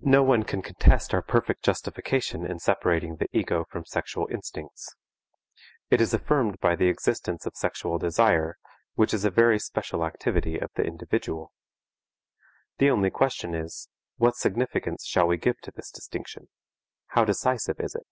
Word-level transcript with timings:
No 0.00 0.24
one 0.24 0.42
can 0.42 0.60
contest 0.60 1.14
our 1.14 1.22
perfect 1.22 1.62
justification 1.62 2.44
in 2.44 2.58
separating 2.58 3.14
the 3.18 3.28
ego 3.32 3.64
from 3.70 3.84
sexual 3.84 4.26
instincts. 4.28 4.92
It 5.88 6.00
is 6.00 6.12
affirmed 6.12 6.58
by 6.58 6.74
the 6.74 6.88
existence 6.88 7.46
of 7.46 7.54
sexual 7.54 7.96
desire, 7.96 8.58
which 8.96 9.14
is 9.14 9.24
a 9.24 9.30
very 9.30 9.60
special 9.60 10.04
activity 10.04 10.58
of 10.58 10.72
the 10.74 10.82
individual. 10.82 11.52
The 12.78 12.90
only 12.90 13.10
question 13.10 13.54
is, 13.54 13.88
what 14.16 14.34
significance 14.34 15.04
shall 15.06 15.28
we 15.28 15.36
give 15.36 15.60
to 15.60 15.70
this 15.70 15.92
distinction, 15.92 16.48
how 17.10 17.24
decisive 17.24 17.78
is 17.78 17.94
it? 17.94 18.08